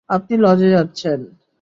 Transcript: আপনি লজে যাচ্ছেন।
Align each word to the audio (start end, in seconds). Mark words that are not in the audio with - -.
আপনি 0.09 0.33
লজে 0.37 0.69
যাচ্ছেন। 0.69 1.19